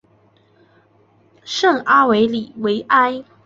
[1.43, 3.23] 圣阿维里维埃。